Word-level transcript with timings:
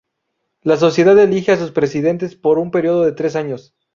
La 0.63 0.77
Sociedad 0.77 1.15
elige 1.19 1.51
a 1.51 1.57
sus 1.57 1.69
presidentes 1.69 2.35
por 2.35 2.57
un 2.57 2.71
período 2.71 3.03
de 3.05 3.11
tres 3.11 3.35
años. 3.35 3.75